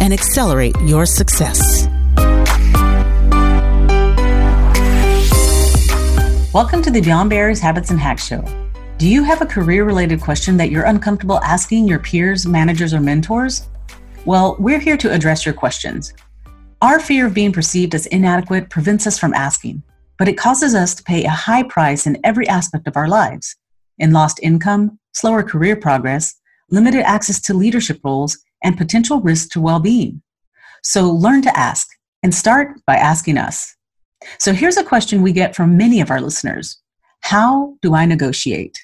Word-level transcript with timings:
and 0.00 0.12
accelerate 0.12 0.74
your 0.82 1.06
success. 1.06 1.86
Welcome 6.54 6.82
to 6.82 6.90
the 6.90 7.00
Beyond 7.02 7.30
Barriers 7.30 7.60
Habits 7.60 7.90
and 7.90 8.00
Hacks 8.00 8.26
Show. 8.26 8.44
Do 8.96 9.06
you 9.06 9.22
have 9.22 9.42
a 9.42 9.46
career 9.46 9.84
related 9.84 10.20
question 10.20 10.56
that 10.56 10.70
you're 10.70 10.84
uncomfortable 10.84 11.40
asking 11.44 11.86
your 11.86 11.98
peers, 11.98 12.46
managers, 12.46 12.92
or 12.92 13.00
mentors? 13.00 13.68
Well, 14.24 14.56
we're 14.58 14.80
here 14.80 14.96
to 14.96 15.12
address 15.12 15.46
your 15.46 15.54
questions. 15.54 16.12
Our 16.82 17.00
fear 17.00 17.26
of 17.26 17.34
being 17.34 17.52
perceived 17.52 17.94
as 17.94 18.06
inadequate 18.06 18.70
prevents 18.70 19.06
us 19.06 19.18
from 19.18 19.34
asking, 19.34 19.82
but 20.18 20.28
it 20.28 20.38
causes 20.38 20.74
us 20.74 20.94
to 20.94 21.02
pay 21.02 21.24
a 21.24 21.30
high 21.30 21.62
price 21.62 22.06
in 22.06 22.18
every 22.24 22.48
aspect 22.48 22.88
of 22.88 22.96
our 22.96 23.08
lives 23.08 23.56
in 23.98 24.12
lost 24.12 24.40
income, 24.42 24.98
slower 25.12 25.42
career 25.42 25.76
progress, 25.76 26.34
limited 26.70 27.02
access 27.02 27.40
to 27.42 27.54
leadership 27.54 28.00
roles, 28.04 28.38
and 28.62 28.76
potential 28.76 29.20
risk 29.20 29.50
to 29.50 29.60
well 29.60 29.80
being. 29.80 30.22
So 30.82 31.10
learn 31.10 31.42
to 31.42 31.58
ask 31.58 31.88
and 32.22 32.34
start 32.34 32.80
by 32.86 32.96
asking 32.96 33.38
us. 33.38 33.74
So 34.38 34.52
here's 34.52 34.76
a 34.76 34.84
question 34.84 35.22
we 35.22 35.32
get 35.32 35.54
from 35.54 35.76
many 35.76 36.00
of 36.00 36.10
our 36.10 36.20
listeners 36.20 36.80
How 37.20 37.76
do 37.82 37.94
I 37.94 38.04
negotiate? 38.06 38.78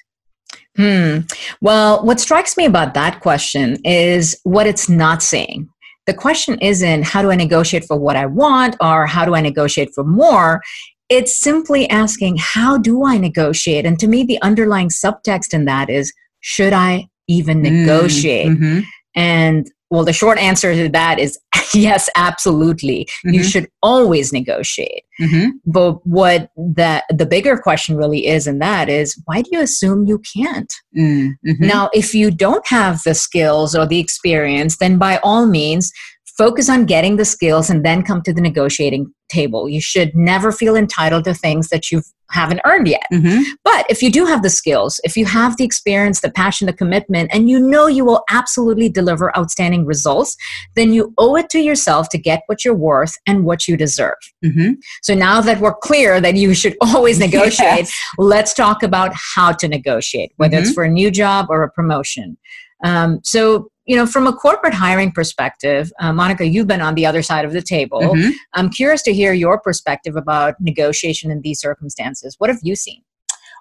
Hmm. 0.77 1.19
Well, 1.61 2.03
what 2.05 2.19
strikes 2.19 2.57
me 2.57 2.65
about 2.65 2.93
that 2.95 3.21
question 3.21 3.77
is 3.85 4.39
what 4.43 4.67
it's 4.67 4.89
not 4.89 5.23
saying. 5.23 5.69
The 6.05 6.13
question 6.13 6.59
isn't 6.59 7.03
how 7.03 7.21
do 7.21 7.31
I 7.31 7.35
negotiate 7.35 7.85
for 7.85 7.97
what 7.97 8.15
I 8.15 8.25
want 8.25 8.75
or 8.81 9.07
how 9.07 9.25
do 9.25 9.35
I 9.35 9.41
negotiate 9.41 9.89
for 9.95 10.03
more? 10.03 10.61
It's 11.09 11.39
simply 11.39 11.89
asking 11.89 12.37
how 12.39 12.77
do 12.77 13.05
I 13.05 13.17
negotiate? 13.17 13.85
And 13.85 13.97
to 13.99 14.07
me, 14.07 14.23
the 14.23 14.41
underlying 14.41 14.89
subtext 14.89 15.53
in 15.53 15.65
that 15.65 15.89
is 15.89 16.13
should 16.41 16.73
I 16.73 17.07
even 17.27 17.61
mm, 17.61 17.71
negotiate? 17.71 18.47
Mm-hmm. 18.47 18.79
And 19.15 19.71
well, 19.89 20.03
the 20.03 20.13
short 20.13 20.37
answer 20.39 20.73
to 20.73 20.89
that 20.89 21.19
is 21.19 21.39
yes, 21.73 22.09
absolutely. 22.15 23.05
Mm-hmm. 23.05 23.33
You 23.33 23.43
should 23.43 23.69
always 23.81 24.33
negotiate. 24.33 25.03
Mm-hmm. 25.21 25.49
But 25.65 26.05
what 26.05 26.49
the 26.55 27.03
the 27.09 27.25
bigger 27.25 27.57
question 27.57 27.95
really 27.95 28.27
is, 28.27 28.47
and 28.47 28.61
that 28.61 28.89
is, 28.89 29.21
why 29.25 29.41
do 29.41 29.49
you 29.51 29.61
assume 29.61 30.05
you 30.05 30.19
can't? 30.19 30.73
Mm-hmm. 30.97 31.65
Now, 31.65 31.89
if 31.93 32.13
you 32.13 32.31
don't 32.31 32.65
have 32.67 33.03
the 33.03 33.13
skills 33.13 33.75
or 33.75 33.85
the 33.85 33.99
experience, 33.99 34.77
then 34.77 34.97
by 34.97 35.17
all 35.23 35.45
means, 35.45 35.91
focus 36.37 36.69
on 36.69 36.85
getting 36.85 37.15
the 37.15 37.25
skills 37.25 37.69
and 37.69 37.85
then 37.85 38.03
come 38.03 38.21
to 38.23 38.33
the 38.33 38.41
negotiating 38.41 39.13
table. 39.29 39.69
You 39.69 39.81
should 39.81 40.15
never 40.15 40.51
feel 40.51 40.75
entitled 40.75 41.23
to 41.25 41.33
things 41.33 41.69
that 41.69 41.91
you 41.91 42.01
haven't 42.31 42.61
earned 42.65 42.87
yet. 42.87 43.05
Mm-hmm. 43.13 43.43
But 43.63 43.85
if 43.89 44.01
you 44.01 44.11
do 44.11 44.25
have 44.25 44.41
the 44.43 44.49
skills, 44.49 44.99
if 45.03 45.15
you 45.15 45.25
have 45.25 45.57
the 45.57 45.63
experience, 45.63 46.21
the 46.21 46.31
passion, 46.31 46.65
the 46.65 46.73
commitment, 46.73 47.29
and 47.31 47.49
you 47.49 47.59
know 47.59 47.87
you 47.87 48.03
will 48.03 48.23
absolutely 48.29 48.89
deliver 48.89 49.35
outstanding 49.37 49.85
results, 49.85 50.35
then 50.75 50.91
you 50.91 51.13
owe 51.17 51.35
it 51.35 51.49
to 51.51 51.59
yourself 51.59 52.09
to 52.09 52.17
get 52.17 52.41
what 52.47 52.65
you're 52.65 52.75
worth 52.75 53.15
and 53.25 53.45
what 53.45 53.67
you 53.67 53.77
deserve. 53.77 54.15
Mm-hmm. 54.43 54.73
So 55.03 55.13
now 55.13 55.39
that 55.41 55.59
we're 55.59 55.75
clear 55.75 56.19
that 56.19 56.35
you 56.35 56.53
should 56.53 56.75
always 56.81 57.19
negotiate, 57.27 57.87
yes. 57.87 57.99
let's 58.17 58.53
talk 58.53 58.83
about 58.83 59.11
how 59.35 59.51
to 59.53 59.67
negotiate, 59.67 60.33
whether 60.37 60.57
mm-hmm. 60.57 60.65
it's 60.65 60.73
for 60.73 60.83
a 60.83 60.89
new 60.89 61.11
job 61.11 61.47
or 61.49 61.63
a 61.63 61.71
promotion. 61.71 62.37
Um, 62.83 63.19
so 63.23 63.69
you 63.85 63.95
know, 63.95 64.05
from 64.05 64.27
a 64.27 64.33
corporate 64.33 64.73
hiring 64.73 65.11
perspective, 65.11 65.91
uh, 65.99 66.11
Monica, 66.11 66.45
you've 66.45 66.67
been 66.67 66.81
on 66.81 66.95
the 66.95 67.05
other 67.05 67.21
side 67.21 67.45
of 67.45 67.53
the 67.53 67.61
table. 67.61 68.01
Mm-hmm. 68.01 68.31
I'm 68.53 68.69
curious 68.69 69.01
to 69.03 69.13
hear 69.13 69.33
your 69.33 69.59
perspective 69.59 70.15
about 70.15 70.55
negotiation 70.59 71.31
in 71.31 71.41
these 71.41 71.59
circumstances. 71.59 72.35
What 72.39 72.49
have 72.49 72.59
you 72.63 72.75
seen? 72.75 73.03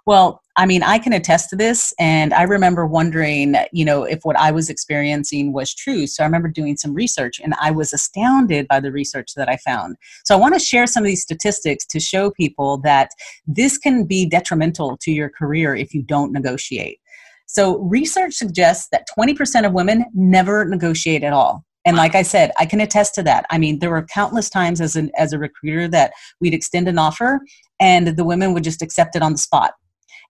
Well, 0.07 0.43
I 0.57 0.67
mean, 0.67 0.83
I 0.83 0.99
can 0.99 1.15
attest 1.15 1.49
to 1.51 1.57
this. 1.57 1.95
And 1.99 2.35
I 2.35 2.43
remember 2.43 2.87
wondering, 2.87 3.55
you 3.73 3.85
know, 3.85 4.05
if 4.05 4.21
what 4.23 4.37
I 4.37 4.51
was 4.51 4.69
experiencing 4.69 5.53
was 5.53 5.75
true. 5.75 6.07
So 6.07 6.23
I 6.23 6.27
remember 6.27 6.49
doing 6.49 6.77
some 6.77 6.93
research 6.93 7.41
and 7.43 7.55
I 7.61 7.71
was 7.71 7.93
astounded 7.93 8.69
by 8.69 8.81
the 8.81 8.93
research 8.93 9.33
that 9.35 9.49
I 9.49 9.57
found. 9.57 9.97
So 10.25 10.35
I 10.35 10.39
want 10.39 10.55
to 10.55 10.61
share 10.61 10.87
some 10.87 11.03
of 11.03 11.07
these 11.07 11.23
statistics 11.23 11.87
to 11.87 12.01
show 12.01 12.31
people 12.31 12.79
that 12.79 13.11
this 13.47 13.79
can 13.79 14.05
be 14.05 14.27
detrimental 14.27 14.99
to 14.99 15.11
your 15.11 15.31
career 15.31 15.75
if 15.75 15.95
you 15.95 16.03
don't 16.03 16.33
negotiate. 16.33 16.99
So, 17.47 17.79
research 17.79 18.35
suggests 18.35 18.89
that 18.93 19.07
20% 19.19 19.67
of 19.67 19.73
women 19.73 20.05
never 20.15 20.65
negotiate 20.65 21.23
at 21.23 21.33
all. 21.33 21.65
And 21.85 21.97
like 21.97 22.15
I 22.15 22.23
said, 22.23 22.51
I 22.59 22.67
can 22.67 22.81
attest 22.81 23.15
to 23.17 23.23
that. 23.25 23.45
I 23.51 23.59
mean, 23.59 23.79
there 23.79 23.91
were 23.91 24.07
countless 24.07 24.49
times 24.49 24.81
as 24.81 24.97
an 24.97 25.11
as 25.19 25.33
a 25.33 25.39
recruiter 25.39 25.87
that 25.89 26.13
we'd 26.41 26.55
extend 26.55 26.89
an 26.89 26.99
offer 26.99 27.41
and 27.79 28.09
the 28.09 28.25
women 28.25 28.55
would 28.55 28.65
just 28.65 28.83
accept 28.83 29.17
it 29.17 29.23
on 29.23 29.33
the 29.33 29.39
spot. 29.39 29.73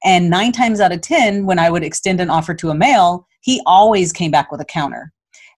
And 0.04 0.28
9 0.28 0.52
times 0.52 0.80
out 0.80 0.92
of 0.92 1.00
10 1.00 1.47
when 1.47 1.58
I 1.58 1.70
would 1.70 1.84
extend 1.84 2.20
an 2.20 2.30
offer 2.30 2.54
to 2.54 2.70
a 2.70 2.75
male, 2.75 3.26
he 3.41 3.62
always 3.66 4.12
came 4.12 4.31
back 4.31 4.50
with 4.50 4.60
a 4.60 4.64
counter. 4.64 5.12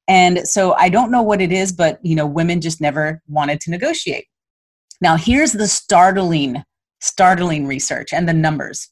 And 0.09 0.47
so 0.47 0.75
I 0.75 0.89
don't 0.89 1.11
know 1.11 1.23
what 1.23 1.41
it 1.41 1.51
is, 1.51 1.73
but 1.73 1.99
you 2.03 2.15
know, 2.15 2.27
women 2.27 2.61
just 2.61 2.81
never 2.81 3.23
wanted 3.27 3.61
to 3.63 3.71
negotiate. 3.71 4.27
Now, 5.01 5.17
here's 5.17 5.53
the 5.53 5.69
startling 5.69 6.63
startling 7.01 7.67
research 7.67 8.13
and 8.13 8.29
the 8.29 8.33
numbers. 8.33 8.89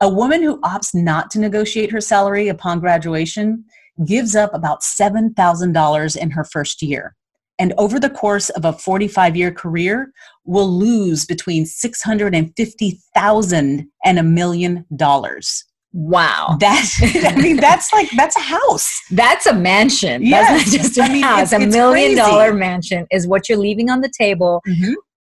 A 0.00 0.08
woman 0.08 0.42
who 0.42 0.60
opts 0.62 0.94
not 0.94 1.30
to 1.32 1.38
negotiate 1.38 1.90
her 1.90 2.00
salary 2.00 2.48
upon 2.48 2.80
graduation 2.80 3.66
gives 4.06 4.34
up 4.34 4.54
about 4.54 4.80
$7,000 4.80 6.16
in 6.16 6.30
her 6.30 6.44
first 6.44 6.80
year. 6.80 7.14
And 7.58 7.74
over 7.76 8.00
the 8.00 8.08
course 8.08 8.48
of 8.50 8.64
a 8.64 8.72
45 8.72 9.36
year 9.36 9.52
career, 9.52 10.12
will 10.46 10.70
lose 10.70 11.26
between 11.26 11.66
650,000 11.66 13.86
and 14.04 14.18
a 14.18 14.22
million 14.22 14.86
dollars. 14.96 15.66
Wow. 15.92 16.56
That's 16.58 17.02
I 17.02 17.36
mean 17.36 17.56
that's 17.56 17.92
like 17.92 18.08
that's 18.16 18.36
a 18.36 18.40
house. 18.40 18.88
That's 19.10 19.46
a 19.46 19.52
mansion. 19.52 20.24
Yes. 20.24 20.48
That's 20.48 20.72
not 20.72 20.82
just 20.82 20.98
a 20.98 21.02
I 21.02 21.12
mean, 21.12 21.22
house. 21.22 21.52
It's, 21.52 21.62
a 21.64 21.66
million 21.66 22.16
dollar 22.16 22.54
mansion 22.54 23.06
is 23.10 23.26
what 23.26 23.48
you're 23.48 23.58
leaving 23.58 23.90
on 23.90 24.00
the 24.00 24.12
table 24.16 24.62
mm-hmm. 24.66 24.94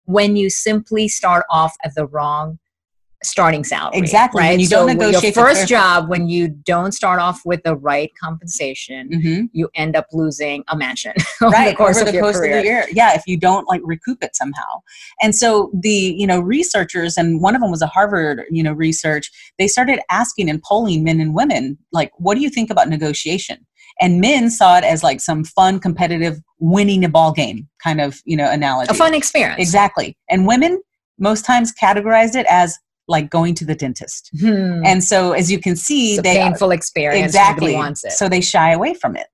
when 0.06 0.36
you 0.36 0.50
simply 0.50 1.08
start 1.08 1.46
off 1.50 1.74
at 1.84 1.96
the 1.96 2.06
wrong 2.06 2.60
starting 3.24 3.64
salary. 3.64 3.98
Exactly. 3.98 4.42
Right. 4.42 4.59
You 4.59 4.66
so 4.66 4.88
don't 4.88 4.98
negotiate 4.98 5.36
your 5.36 5.46
first 5.46 5.68
job, 5.68 6.09
when 6.09 6.28
you 6.28 6.48
don't 6.48 6.92
start 6.92 7.20
off 7.20 7.42
with 7.46 7.62
the 7.64 7.76
right 7.76 8.12
compensation, 8.22 9.09
mm-hmm. 9.09 9.46
you 9.52 9.70
end 9.76 9.96
up 9.96 10.08
losing 10.12 10.64
a 10.70 10.76
mansion 10.76 11.14
over 11.42 11.52
right, 11.52 11.70
the 11.70 11.76
course, 11.76 11.98
over 11.98 12.12
the 12.12 12.20
course 12.20 12.38
of 12.38 12.44
the 12.44 12.64
year. 12.64 12.86
Yeah, 12.92 13.14
if 13.14 13.24
you 13.28 13.38
don't 13.38 13.68
like 13.68 13.81
recoup 13.84 14.24
it 14.24 14.36
somehow. 14.36 14.81
And 15.22 15.36
so 15.36 15.72
the 15.74 16.16
you 16.18 16.26
know 16.26 16.40
researchers, 16.40 17.18
and 17.18 17.42
one 17.42 17.56
of 17.56 17.62
them 17.62 17.72
was 17.72 17.81
a 17.81 17.88
Harvard 17.88 18.44
you 18.50 18.64
know 18.64 18.74
research. 18.74 19.31
They 19.58 19.68
started 19.68 20.00
asking 20.10 20.50
and 20.50 20.62
polling 20.62 21.04
men 21.04 21.20
and 21.20 21.36
women 21.36 21.78
like, 21.92 22.12
what 22.18 22.36
do 22.36 22.42
you 22.42 22.50
think 22.50 22.70
about 22.70 22.90
negotiation? 22.90 23.66
and 24.00 24.22
men 24.22 24.50
saw 24.50 24.78
it 24.78 24.86
as 24.86 25.04
like 25.04 25.20
some 25.20 25.44
fun 25.44 25.78
competitive 25.78 26.40
winning 26.60 27.04
a 27.04 27.10
ball 27.10 27.34
game 27.34 27.68
kind 27.84 28.00
of 28.00 28.22
you 28.24 28.38
know 28.38 28.50
analogy 28.50 28.90
a 28.90 28.94
fun 28.94 29.14
experience 29.14 29.60
exactly 29.60 30.18
and 30.30 30.48
women 30.48 30.81
most 31.20 31.44
times 31.44 31.74
categorized 31.74 32.36
it 32.36 32.46
as 32.50 32.78
like 33.07 33.29
going 33.29 33.56
to 33.56 33.66
the 33.66 33.75
dentist. 33.75 34.29
Hmm. 34.39 34.81
And 34.85 35.03
so, 35.03 35.34
as 35.34 35.51
you 35.51 35.59
can 35.59 35.75
see, 35.75 36.13
it's 36.13 36.23
they 36.23 36.35
painful 36.35 36.72
experience. 36.72 37.25
Exactly. 37.25 37.75
Wants 37.75 38.03
it. 38.03 38.13
So 38.13 38.29
they 38.29 38.41
shy 38.41 38.72
away 38.72 38.94
from 38.94 39.16
it. 39.16 39.28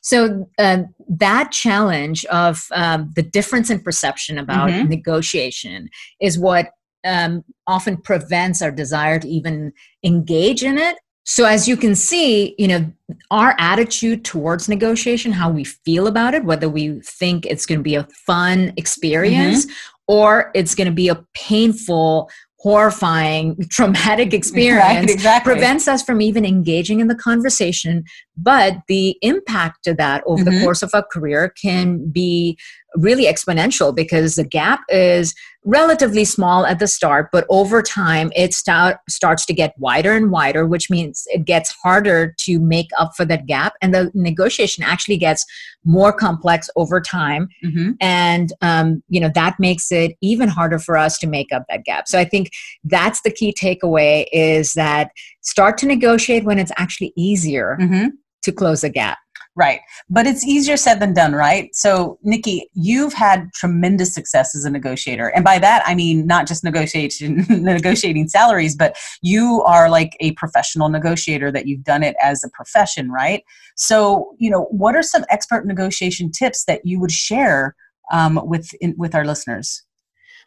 So 0.00 0.48
uh, 0.58 0.84
that 1.08 1.52
challenge 1.52 2.24
of 2.26 2.66
um, 2.72 3.12
the 3.14 3.22
difference 3.22 3.68
in 3.68 3.80
perception 3.80 4.38
about 4.38 4.70
mm-hmm. 4.70 4.88
negotiation 4.88 5.90
is 6.20 6.38
what 6.38 6.70
um, 7.04 7.44
often 7.66 7.96
prevents 7.98 8.62
our 8.62 8.70
desire 8.70 9.18
to 9.18 9.28
even 9.28 9.72
engage 10.02 10.64
in 10.64 10.78
it. 10.78 10.96
So 11.24 11.44
as 11.44 11.68
you 11.68 11.76
can 11.76 11.94
see, 11.94 12.54
you 12.58 12.68
know, 12.68 12.90
our 13.30 13.54
attitude 13.58 14.24
towards 14.24 14.66
negotiation, 14.66 15.30
how 15.30 15.50
we 15.50 15.64
feel 15.64 16.06
about 16.06 16.32
it, 16.32 16.44
whether 16.44 16.70
we 16.70 17.00
think 17.00 17.44
it's 17.44 17.66
going 17.66 17.80
to 17.80 17.84
be 17.84 17.96
a 17.96 18.08
fun 18.26 18.72
experience 18.76 19.66
mm-hmm 19.66 19.74
or 20.08 20.50
it's 20.54 20.74
going 20.74 20.88
to 20.88 20.94
be 20.94 21.08
a 21.08 21.22
painful 21.34 22.28
horrifying 22.58 23.56
traumatic 23.70 24.34
experience 24.34 24.82
right, 24.82 25.08
exactly. 25.10 25.52
prevents 25.52 25.86
us 25.86 26.02
from 26.02 26.20
even 26.20 26.44
engaging 26.44 26.98
in 27.00 27.06
the 27.06 27.14
conversation 27.14 28.02
but 28.40 28.76
the 28.86 29.16
impact 29.22 29.86
of 29.88 29.96
that 29.96 30.22
over 30.26 30.42
Mhm. 30.44 30.50
the 30.50 30.60
course 30.64 30.82
of 30.82 30.90
a 30.94 31.02
career 31.02 31.52
can 31.60 32.08
be 32.10 32.56
really 32.94 33.26
exponential 33.26 33.94
because 33.94 34.36
the 34.36 34.44
gap 34.44 34.80
is 34.88 35.34
relatively 35.64 36.24
small 36.24 36.64
at 36.64 36.78
the 36.78 36.86
start 36.86 37.28
but 37.32 37.44
over 37.50 37.82
time 37.82 38.32
it 38.34 38.54
start, 38.54 38.96
starts 39.08 39.44
to 39.44 39.52
get 39.52 39.74
wider 39.76 40.12
and 40.12 40.30
wider 40.30 40.66
which 40.66 40.88
means 40.88 41.24
it 41.26 41.44
gets 41.44 41.70
harder 41.82 42.34
to 42.38 42.58
make 42.58 42.88
up 42.98 43.10
for 43.16 43.24
that 43.26 43.44
gap 43.46 43.74
and 43.82 43.92
the 43.92 44.10
negotiation 44.14 44.82
actually 44.84 45.18
gets 45.18 45.44
more 45.84 46.12
complex 46.12 46.70
over 46.76 47.00
time 47.00 47.48
Mhm. 47.64 47.96
and 48.00 48.52
um, 48.62 49.02
you 49.08 49.20
know 49.20 49.30
that 49.34 49.56
makes 49.58 49.90
it 49.92 50.12
even 50.22 50.48
harder 50.48 50.78
for 50.78 50.96
us 50.96 51.18
to 51.18 51.26
make 51.26 51.52
up 51.52 51.64
that 51.68 51.84
gap 51.84 52.08
so 52.08 52.18
i 52.18 52.24
think 52.24 52.50
that's 52.84 53.20
the 53.22 53.30
key 53.30 53.52
takeaway 53.52 54.24
is 54.32 54.72
that 54.74 55.10
start 55.42 55.76
to 55.78 55.86
negotiate 55.86 56.44
when 56.44 56.58
it's 56.58 56.72
actually 56.78 57.12
easier 57.16 57.76
Mhm. 57.80 58.10
To 58.42 58.52
close 58.52 58.82
the 58.82 58.90
gap 58.90 59.18
Right. 59.58 59.80
But 60.08 60.28
it's 60.28 60.44
easier 60.44 60.76
said 60.76 61.00
than 61.00 61.14
done, 61.14 61.32
right? 61.32 61.74
So, 61.74 62.20
Nikki, 62.22 62.70
you've 62.74 63.12
had 63.12 63.48
tremendous 63.54 64.14
success 64.14 64.54
as 64.54 64.64
a 64.64 64.70
negotiator. 64.70 65.32
And 65.34 65.44
by 65.44 65.58
that, 65.58 65.82
I 65.84 65.96
mean 65.96 66.28
not 66.28 66.46
just 66.46 66.62
negotiation, 66.62 67.44
negotiating 67.48 68.28
salaries, 68.28 68.76
but 68.76 68.96
you 69.20 69.64
are 69.66 69.90
like 69.90 70.16
a 70.20 70.30
professional 70.34 70.88
negotiator 70.90 71.50
that 71.50 71.66
you've 71.66 71.82
done 71.82 72.04
it 72.04 72.14
as 72.22 72.44
a 72.44 72.50
profession, 72.50 73.10
right? 73.10 73.42
So, 73.74 74.36
you 74.38 74.48
know, 74.48 74.68
what 74.70 74.94
are 74.94 75.02
some 75.02 75.24
expert 75.28 75.66
negotiation 75.66 76.30
tips 76.30 76.64
that 76.66 76.82
you 76.84 77.00
would 77.00 77.12
share 77.12 77.74
um, 78.12 78.40
with, 78.44 78.72
in, 78.80 78.94
with 78.96 79.12
our 79.12 79.24
listeners? 79.24 79.82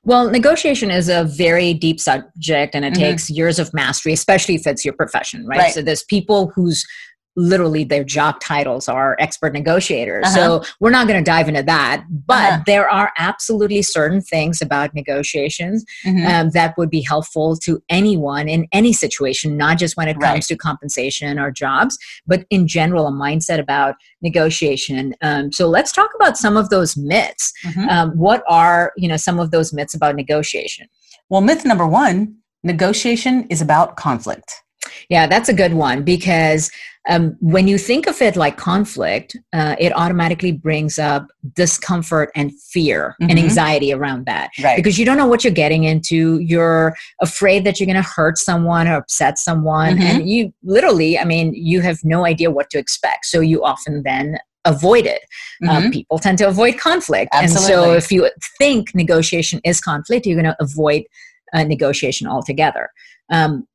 Well, 0.03 0.31
negotiation 0.31 0.89
is 0.89 1.09
a 1.09 1.25
very 1.25 1.75
deep 1.75 1.99
subject 1.99 2.73
and 2.73 2.83
it 2.83 2.93
Mhm. 2.93 2.97
takes 2.97 3.29
years 3.29 3.59
of 3.59 3.71
mastery, 3.73 4.13
especially 4.13 4.55
if 4.55 4.65
it's 4.65 4.83
your 4.83 4.95
profession, 4.95 5.45
right? 5.45 5.59
Right. 5.59 5.73
So 5.73 5.83
there's 5.83 6.03
people 6.03 6.51
whose 6.55 6.83
literally 7.35 7.83
their 7.83 8.03
job 8.03 8.39
titles 8.41 8.89
are 8.89 9.15
expert 9.19 9.53
negotiators. 9.53 10.25
Uh-huh. 10.27 10.35
So 10.63 10.63
we're 10.79 10.89
not 10.91 11.07
going 11.07 11.23
to 11.23 11.23
dive 11.23 11.47
into 11.47 11.63
that, 11.63 12.03
but 12.09 12.53
Uh-huh. 12.53 12.63
there 12.65 12.89
are 12.89 13.11
absolutely 13.17 13.81
certain 13.81 14.21
things 14.21 14.61
about 14.61 14.93
negotiations 14.93 15.85
Mhm. 16.05 16.25
um, 16.29 16.49
that 16.51 16.77
would 16.77 16.89
be 16.89 17.01
helpful 17.01 17.55
to 17.57 17.81
anyone 17.89 18.49
in 18.49 18.67
any 18.73 18.91
situation, 18.91 19.55
not 19.55 19.77
just 19.77 19.95
when 19.95 20.07
it 20.07 20.19
comes 20.19 20.47
to 20.47 20.55
compensation 20.55 21.39
or 21.39 21.51
jobs, 21.51 21.97
but 22.27 22.45
in 22.49 22.67
general, 22.67 23.07
a 23.07 23.11
mindset 23.11 23.59
about 23.59 23.95
negotiation. 24.21 25.15
Um, 25.21 25.51
so 25.51 25.67
let's 25.67 25.91
talk 25.91 26.09
about 26.15 26.37
some 26.37 26.57
of 26.57 26.69
those 26.69 26.97
myths. 26.97 27.53
Mhm. 27.65 27.89
Um, 27.89 28.11
what 28.17 28.43
are 28.49 28.91
you 28.97 29.07
know 29.07 29.17
some 29.17 29.39
of 29.39 29.51
those 29.51 29.71
myths 29.73 29.93
about 29.93 30.15
negotiation? 30.15 30.87
Well, 31.29 31.41
myth 31.41 31.63
number 31.65 31.87
one 31.87 32.35
negotiation 32.63 33.45
is 33.49 33.61
about 33.61 33.95
conflict. 33.95 34.51
Yeah, 35.09 35.27
that's 35.27 35.49
a 35.49 35.53
good 35.53 35.73
one 35.73 36.03
because 36.03 36.71
um, 37.09 37.35
when 37.39 37.67
you 37.67 37.77
think 37.79 38.05
of 38.07 38.21
it 38.21 38.35
like 38.35 38.57
conflict, 38.57 39.35
uh, 39.53 39.75
it 39.79 39.91
automatically 39.95 40.51
brings 40.51 40.99
up 40.99 41.27
discomfort 41.55 42.29
and 42.35 42.51
fear 42.71 43.15
and 43.19 43.31
Mhm. 43.31 43.39
anxiety 43.43 43.91
around 43.91 44.25
that. 44.27 44.49
Right. 44.63 44.75
because 44.77 44.99
you 44.99 45.05
don't 45.05 45.17
know 45.17 45.25
what 45.25 45.43
you're 45.43 45.51
getting 45.53 45.83
into. 45.85 46.39
You're 46.39 46.95
afraid 47.21 47.63
that 47.65 47.79
you're 47.79 47.87
going 47.87 48.03
to 48.03 48.07
hurt 48.15 48.37
someone 48.37 48.87
or 48.87 48.95
upset 48.95 49.39
someone. 49.39 49.97
Mhm. 49.97 50.01
And 50.01 50.29
you 50.29 50.53
literally, 50.63 51.17
I 51.17 51.23
mean, 51.25 51.53
you 51.55 51.81
have 51.81 51.99
no 52.03 52.25
idea 52.25 52.51
what 52.51 52.69
to 52.69 52.77
expect. 52.77 53.25
So 53.25 53.39
you 53.41 53.63
often 53.63 54.03
then 54.03 54.37
avoid 54.65 55.07
it. 55.07 55.21
Uh, 55.67 55.81
Mhm. 55.81 55.91
people 55.93 56.19
tend 56.19 56.37
to 56.37 56.47
avoid 56.47 56.77
conflict. 56.77 57.33
And 57.33 57.51
so 57.51 57.93
if 57.93 58.11
you 58.11 58.29
think 58.59 58.93
negotiation 58.93 59.59
is 59.63 59.81
conflict, 59.81 60.27
you're 60.27 60.39
going 60.39 60.53
to 60.55 60.61
avoid 60.61 61.03
uh, 61.53 61.63
negotiation 61.65 62.27
altogether. 62.27 62.89
Um, 63.29 63.67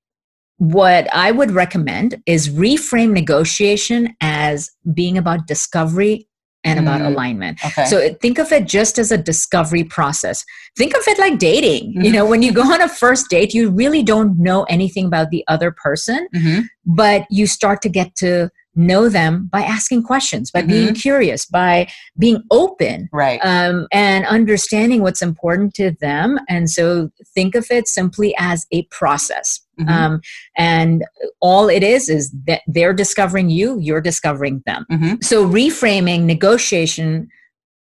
what 0.59 1.13
I 1.15 1.33
would 1.33 1.51
recommend 1.51 2.23
is 2.27 2.49
reframe 2.49 3.13
negotiation 3.13 4.17
as 4.21 4.71
being 4.95 5.19
about 5.19 5.47
discovery 5.47 6.29
and 6.65 6.81
about 6.81 7.01
Mm. 7.01 7.07
alignment. 7.07 7.65
Okay. 7.65 7.85
So 7.85 8.15
think 8.21 8.39
of 8.39 8.51
it 8.51 8.67
just 8.67 8.99
as 8.99 9.13
a 9.13 9.19
discovery 9.19 9.85
process. 9.85 10.45
Think 10.77 10.97
of 10.97 11.03
it 11.07 11.17
like 11.19 11.39
dating. 11.39 11.93
You 11.93 12.11
Mhm. 12.11 12.13
know, 12.13 12.27
when 12.27 12.43
you 12.43 12.53
go 12.53 12.63
on 12.63 12.83
a 12.83 12.89
first 12.89 13.29
date, 13.29 13.55
you 13.55 13.71
really 13.71 14.03
don't 14.03 14.37
know 14.39 14.65
anything 14.65 15.07
about 15.07 15.31
the 15.31 15.45
other 15.47 15.71
person, 15.71 16.27
Mhm. 16.35 16.67
But 16.87 17.27
you 17.31 17.47
start 17.47 17.83
to 17.83 17.89
get 17.89 18.15
to 18.17 18.51
know 18.79 19.09
them 19.09 19.49
by 19.51 19.63
asking 19.63 20.03
questions, 20.03 20.51
by 20.51 20.61
being 20.61 20.93
curious, 20.95 21.47
by 21.47 21.89
being 22.19 22.43
open. 22.51 23.09
Right. 23.11 23.41
Um, 23.43 23.87
and 23.91 24.27
understanding 24.27 25.01
what's 25.01 25.23
important 25.23 25.73
to 25.75 25.93
them. 26.01 26.39
And 26.47 26.69
so 26.71 27.09
think 27.35 27.55
of 27.55 27.67
it 27.71 27.89
simply 27.89 28.35
as 28.39 28.67
a 28.73 28.83
process. 28.91 29.61
Mhm. 29.81 29.89
Um, 29.89 30.21
and 30.59 31.07
all 31.41 31.71
it 31.71 31.83
is 31.83 32.11
is 32.11 32.31
that 32.47 32.61
they're 32.67 32.93
discovering 32.93 33.49
you, 33.49 33.79
you're 33.81 34.03
discovering 34.03 34.63
them. 34.67 34.85
Mhm. 34.93 35.25
So 35.25 35.49
reframing 35.49 36.25
negotiation 36.25 37.29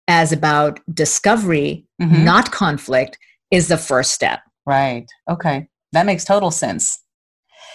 as 0.08 0.32
about 0.32 0.80
discovery, 0.92 1.86
Mhm. 2.02 2.24
not 2.24 2.52
conflict, 2.52 3.20
is 3.52 3.68
the 3.68 3.78
first 3.78 4.12
step. 4.12 4.40
Right. 4.66 5.06
Okay. 5.30 5.68
That 5.92 6.08
makes 6.08 6.26
total 6.26 6.50
sense. 6.50 7.00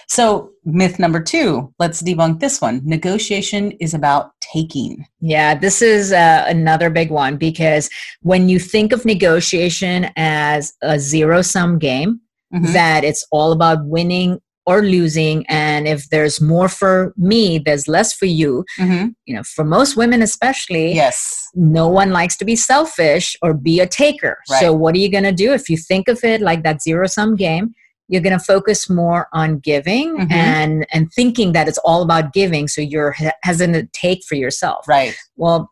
So, 0.07 0.51
myth 0.65 0.99
number 0.99 1.19
two, 1.21 1.73
let's 1.79 2.01
debunk 2.01 2.39
this 2.39 2.61
one. 2.61 2.81
Negotiation 2.83 3.71
is 3.79 3.93
about 3.93 4.31
taking. 4.41 5.05
Yeah, 5.19 5.55
this 5.55 5.81
is 5.81 6.11
uh, 6.11 6.45
another 6.47 6.89
big 6.89 7.09
one 7.11 7.37
because 7.37 7.89
when 8.21 8.49
you 8.49 8.59
think 8.59 8.91
of 8.91 9.05
negotiation 9.05 10.07
as 10.15 10.73
a 10.81 10.99
zero 10.99 11.41
sum 11.41 11.79
game, 11.79 12.19
Mhm. 12.53 12.73
that 12.73 13.03
it's 13.03 13.25
all 13.31 13.51
about 13.51 13.85
winning 13.85 14.39
or 14.67 14.81
losing, 14.81 15.45
and 15.47 15.87
if 15.87 16.09
there's 16.09 16.39
more 16.39 16.69
for 16.69 17.13
me, 17.17 17.59
there's 17.59 17.87
less 17.87 18.13
for 18.13 18.25
you. 18.27 18.63
Mhm. 18.79 19.13
You 19.25 19.35
know, 19.35 19.43
for 19.43 19.63
most 19.65 19.95
women, 19.97 20.21
especially, 20.21 20.93
Yes. 20.93 21.49
no 21.55 21.87
one 21.87 22.11
likes 22.11 22.35
to 22.37 22.45
be 22.45 22.55
selfish 22.55 23.35
or 23.41 23.53
be 23.53 23.79
a 23.79 23.87
taker. 23.87 24.37
Right. 24.49 24.59
So, 24.59 24.73
what 24.73 24.95
are 24.95 24.99
you 24.99 25.09
going 25.09 25.23
to 25.23 25.31
do 25.31 25.53
if 25.53 25.69
you 25.69 25.77
think 25.77 26.07
of 26.07 26.23
it 26.23 26.39
like 26.41 26.63
that 26.63 26.81
zero 26.81 27.07
sum 27.07 27.35
game? 27.35 27.73
You're 28.07 28.21
going 28.21 28.37
to 28.37 28.43
focus 28.43 28.89
more 28.89 29.27
on 29.33 29.59
giving 29.59 30.17
Mhm. 30.17 30.31
and 30.31 30.85
and 30.93 31.11
thinking 31.13 31.53
that 31.53 31.67
it's 31.67 31.79
all 31.79 32.01
about 32.01 32.33
giving. 32.33 32.67
So 32.67 32.81
you're 32.81 33.13
he- 33.13 33.29
hesitant 33.43 33.91
to 33.93 33.99
take 33.99 34.23
for 34.25 34.35
yourself. 34.35 34.87
Right. 34.87 35.15
Well, 35.35 35.69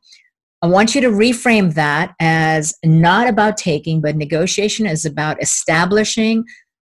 I 0.62 0.68
want 0.68 0.96
you 0.96 1.02
to 1.02 1.10
reframe 1.10 1.74
that 1.76 2.14
as 2.20 2.74
not 2.86 3.28
about 3.28 3.58
taking, 3.58 4.02
but 4.02 4.16
negotiation 4.16 4.86
is 4.86 5.06
about 5.06 5.42
establishing 5.42 6.46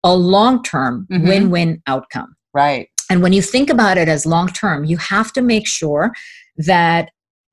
a 0.04 0.14
long 0.14 0.62
term 0.62 1.06
Mhm. 1.10 1.26
win 1.28 1.50
win 1.50 1.82
outcome. 1.86 2.34
Right. 2.54 2.88
And 3.10 3.22
when 3.22 3.32
you 3.32 3.42
think 3.42 3.68
about 3.70 3.98
it 3.98 4.08
as 4.08 4.24
long 4.26 4.48
term, 4.48 4.84
you 4.84 4.96
have 4.96 5.32
to 5.34 5.42
make 5.42 5.66
sure 5.66 6.12
that 6.56 7.10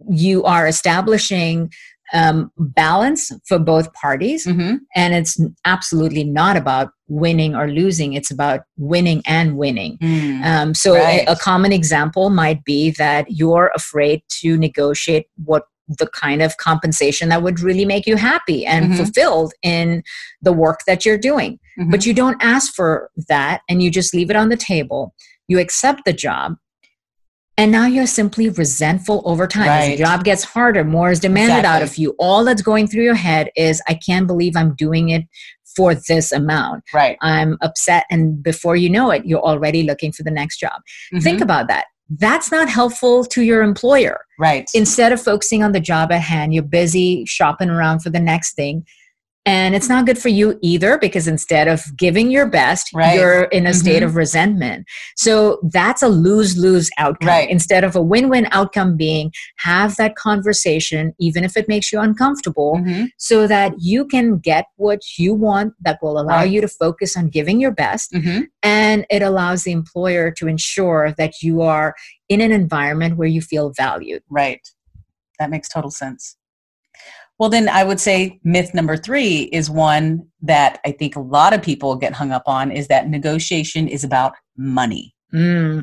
you 0.09 0.44
are 0.44 0.68
establishing 0.68 1.71
um, 2.12 2.51
balance 2.57 3.31
for 3.47 3.59
both 3.59 3.94
parties. 3.94 4.44
hmm 4.45 4.77
And 4.95 5.13
it's 5.13 5.39
absolutely 5.63 6.24
not 6.24 6.57
about 6.57 6.89
winning 7.09 7.56
or 7.56 7.67
losing, 7.67 8.13
it's 8.13 8.31
about 8.31 8.61
winning 8.77 9.21
and 9.25 9.57
winning. 9.57 9.97
Mm. 9.97 10.44
Um, 10.45 10.73
so, 10.73 10.95
a- 10.95 11.00
Right. 11.00 11.25
a, 11.27 11.35
common 11.35 11.71
example 11.73 12.29
might 12.29 12.63
be 12.63 12.91
that 12.91 13.25
you're 13.29 13.71
afraid 13.75 14.21
to 14.41 14.57
negotiate 14.57 15.25
what 15.44 15.63
the 15.97 16.07
kind 16.07 16.41
of 16.44 16.56
compensation 16.57 17.30
that 17.30 17.42
would 17.42 17.59
really 17.61 17.83
make 17.85 18.06
you 18.06 18.16
happy 18.16 18.63
and 18.66 18.92
Mhm. 18.92 18.97
fulfilled 18.97 19.54
in 19.63 20.04
the 20.42 20.54
work 20.54 20.81
that 20.85 21.04
you're 21.04 21.18
doing. 21.18 21.57
Mhm. 21.80 21.89
But 21.89 22.06
you 22.06 22.13
don't 22.13 22.37
ask 22.42 22.73
for 22.75 23.09
that 23.28 23.61
and 23.68 23.81
you 23.81 23.89
just 23.89 24.13
leave 24.13 24.30
it 24.30 24.35
on 24.35 24.49
the 24.49 24.56
table. 24.56 25.16
You 25.47 25.57
accept 25.59 26.06
the 26.06 26.13
job. 26.13 26.57
And 27.57 27.73
now 27.73 27.87
you're 27.87 28.07
simply 28.07 28.47
resentful 28.49 29.21
over 29.25 29.45
time. 29.45 29.68
As 29.68 29.87
Right. 29.87 29.97
the 29.97 30.04
job 30.04 30.23
gets 30.23 30.45
harder, 30.45 30.85
more 30.85 31.11
is 31.11 31.19
demanded 31.19 31.66
out 31.66 31.81
of 31.81 31.97
you. 31.97 32.16
All 32.18 32.45
that's 32.45 32.61
going 32.61 32.87
through 32.87 33.04
your 33.04 33.16
head 33.16 33.49
is, 33.56 33.81
I 33.89 33.95
can't 33.95 34.28
believe 34.28 34.54
I'm 34.56 34.75
doing 34.75 35.09
it 35.09 35.23
for 35.76 35.94
this 35.95 36.31
amount. 36.31 36.83
right. 36.94 37.18
I'm 37.21 37.57
upset. 37.61 38.06
And 38.09 38.42
before 38.42 38.76
you 38.76 38.90
know 38.90 39.11
it, 39.11 39.26
you're 39.26 39.42
already 39.42 39.83
looking 39.83 40.11
for 40.11 40.23
the 40.23 40.31
next 40.31 40.57
job. 40.59 40.81
Think 41.21 41.40
Mhm. 41.40 41.44
about 41.44 41.68
that. 41.68 41.85
That's 42.18 42.52
not 42.52 42.68
helpful 42.69 43.23
to 43.26 43.44
your 43.44 43.61
employer. 43.61 44.21
right. 44.40 44.69
Instead 44.73 45.11
of 45.11 45.21
focusing 45.21 45.64
on 45.64 45.73
the 45.73 45.80
job 45.81 46.11
at 46.11 46.21
hand, 46.21 46.54
you're 46.54 46.64
busy 46.64 47.23
shopping 47.28 47.69
around 47.69 47.99
for 47.99 48.09
the 48.09 48.19
next 48.21 48.54
thing. 48.56 48.85
And 49.45 49.73
it's 49.73 49.89
not 49.89 50.05
good 50.05 50.19
for 50.19 50.27
you 50.29 50.59
either 50.61 50.97
because 50.99 51.27
instead 51.27 51.67
of 51.67 51.81
giving 51.97 52.29
your 52.29 52.45
best, 52.45 52.89
Right. 52.93 53.15
you're 53.15 53.43
in 53.45 53.65
a 53.65 53.73
state 53.73 54.03
Mhm. 54.03 54.07
of 54.07 54.15
resentment. 54.15 54.85
So 55.15 55.59
that's 55.71 56.03
a 56.03 56.07
lose 56.09 56.57
lose 56.57 56.89
outcome. 56.97 57.29
Right. 57.29 57.49
Instead 57.49 57.83
of 57.83 57.95
a 57.95 58.01
win 58.01 58.29
win 58.29 58.47
outcome 58.51 58.97
being 58.97 59.31
have 59.59 59.95
that 59.95 60.15
conversation, 60.15 61.13
even 61.19 61.43
if 61.43 61.55
it 61.57 61.67
makes 61.67 61.91
you 61.91 61.99
uncomfortable, 61.99 62.75
Mhm. 62.77 63.07
so 63.17 63.47
that 63.47 63.73
you 63.79 64.05
can 64.05 64.37
get 64.39 64.65
what 64.75 64.99
you 65.17 65.33
want 65.33 65.73
that 65.81 65.99
will 66.01 66.19
allow 66.19 66.39
Right. 66.39 66.51
you 66.51 66.61
to 66.61 66.67
focus 66.67 67.15
on 67.17 67.29
giving 67.29 67.59
your 67.59 67.71
best 67.71 68.11
Mhm. 68.11 68.47
and 68.61 69.05
it 69.09 69.21
allows 69.21 69.63
the 69.63 69.71
employer 69.71 70.31
to 70.31 70.47
ensure 70.47 71.13
that 71.17 71.41
you 71.41 71.61
are 71.61 71.95
in 72.27 72.41
an 72.41 72.51
environment 72.51 73.17
where 73.17 73.27
you 73.27 73.41
feel 73.41 73.71
valued 73.75 74.21
Right. 74.29 74.61
That 75.39 75.49
makes 75.49 75.69
total 75.69 75.89
sense. 75.89 76.35
Well, 77.39 77.49
then 77.49 77.69
I 77.69 77.83
would 77.83 77.99
say 77.99 78.39
myth 78.43 78.73
number 78.73 78.97
three 78.97 79.43
is 79.53 79.69
one 79.69 80.27
that 80.41 80.79
I 80.85 80.91
think 80.91 81.15
a 81.15 81.21
lot 81.21 81.53
of 81.53 81.61
people 81.61 81.95
get 81.95 82.13
hung 82.13 82.31
up 82.31 82.43
on 82.45 82.71
is 82.71 82.87
that 82.89 83.09
negotiation 83.09 83.87
is 83.87 84.03
about 84.03 84.33
money. 84.57 85.15
Mm. 85.33 85.81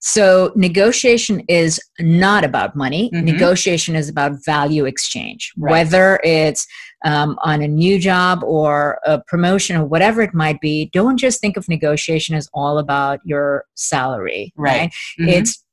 So, 0.00 0.52
negotiation 0.54 1.40
is 1.48 1.80
not 1.98 2.44
about 2.44 2.76
money. 2.76 3.10
Mm-hmm. 3.10 3.24
Negotiation 3.24 3.96
is 3.96 4.08
about 4.08 4.32
value 4.44 4.84
exchange, 4.84 5.50
right. 5.56 5.70
whether 5.70 6.20
it's 6.22 6.66
um, 7.06 7.38
on 7.42 7.62
a 7.62 7.68
new 7.68 7.98
job 7.98 8.42
or 8.44 8.98
a 9.06 9.22
promotion 9.22 9.76
or 9.76 9.86
whatever 9.86 10.20
it 10.20 10.34
might 10.34 10.60
be. 10.60 10.90
Don't 10.92 11.16
just 11.16 11.40
think 11.40 11.56
of 11.56 11.68
negotiation 11.70 12.34
as 12.34 12.50
all 12.52 12.78
about 12.78 13.20
your 13.24 13.64
salary, 13.76 14.52
right? 14.56 14.78
right? 14.78 14.90
Mm-hmm. 15.18 15.28
It's 15.30 15.63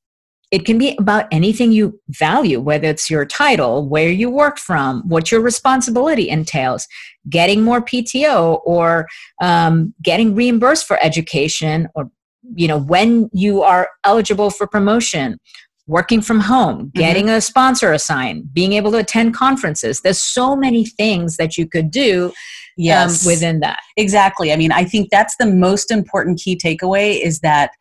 it 0.51 0.65
can 0.65 0.77
be 0.77 0.95
about 0.99 1.27
anything 1.31 1.71
you 1.71 1.99
value, 2.09 2.59
whether 2.59 2.87
it's 2.89 3.09
your 3.09 3.25
title, 3.25 3.87
where 3.87 4.09
you 4.09 4.29
work 4.29 4.59
from, 4.59 5.01
what 5.07 5.31
your 5.31 5.39
responsibility 5.41 6.29
entails, 6.29 6.87
getting 7.29 7.63
more 7.63 7.81
PTO, 7.81 8.61
or 8.65 9.07
um, 9.41 9.93
getting 10.03 10.35
reimbursed 10.35 10.85
for 10.85 11.01
education, 11.01 11.87
or 11.95 12.11
you 12.55 12.67
know 12.67 12.77
when 12.77 13.29
you 13.31 13.63
are 13.63 13.89
eligible 14.03 14.49
for 14.49 14.67
promotion, 14.67 15.39
working 15.87 16.21
from 16.21 16.41
home, 16.41 16.79
mm-hmm. 16.79 16.99
getting 16.99 17.25
mm-hmm. 17.27 17.35
a 17.35 17.41
sponsor 17.41 17.93
assigned, 17.93 18.53
being 18.53 18.73
able 18.73 18.91
to 18.91 18.97
attend 18.97 19.33
conferences. 19.33 20.01
There's 20.01 20.21
so 20.21 20.55
many 20.55 20.85
things 20.85 21.37
that 21.37 21.57
you 21.57 21.65
could 21.67 21.91
do 21.91 22.25
um, 22.25 22.33
yes. 22.77 23.25
Um, 23.25 23.31
within 23.31 23.59
that. 23.61 23.79
Exactly. 23.97 24.51
I 24.51 24.55
mean, 24.55 24.71
I 24.71 24.85
think 24.85 25.09
that's 25.11 25.35
the 25.37 25.45
most 25.45 25.91
important 25.91 26.39
key 26.39 26.57
takeaway 26.57 27.21
is 27.21 27.39
that 27.41 27.71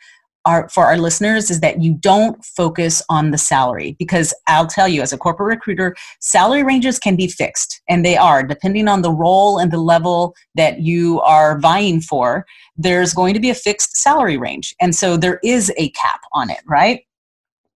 our, 0.47 0.69
for 0.69 0.87
our 0.87 0.97
listeners 0.97 1.51
is 1.51 1.61
that 1.61 1.83
you 1.83 1.95
don't 1.95 2.43
focus 2.45 3.03
on 3.09 3.31
the 3.31 3.39
salary 3.39 3.95
because 3.99 4.33
I'll 4.47 4.67
tell 4.67 4.89
you 4.89 5.03
as 5.03 5.13
a 5.13 5.19
corporate 5.19 5.49
recruiter 5.49 5.95
salary 6.21 6.63
ranges 6.63 6.99
can 6.99 7.17
be 7.17 7.29
fixed 7.29 7.81
and 7.89 8.05
they 8.05 8.17
are 8.17 8.43
depending 8.43 8.89
on 8.89 9.03
the 9.03 9.13
role 9.13 9.59
and 9.59 9.71
the 9.71 9.79
level 9.79 10.35
that 10.55 10.81
you 10.81 11.21
are 11.21 11.59
vying 11.59 12.01
for 12.01 12.47
there's 12.77 13.13
going 13.13 13.35
to 13.35 13.41
be 13.41 13.51
a 13.51 13.55
fixed 13.55 13.97
salary 13.97 14.39
range 14.39 14.75
and 14.81 14.95
so 14.95 15.17
there 15.17 15.41
is 15.45 15.73
a 15.77 15.91
cap 15.91 16.21
on 16.33 16.51
it 16.51 16.61
right? 16.67 17.03